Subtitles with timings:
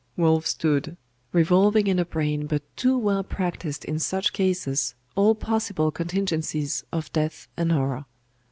[0.17, 0.97] Wulf stood,
[1.31, 7.13] revolving in a brain but too well practised in such cases, all possible contingencies of
[7.13, 8.05] death and horror.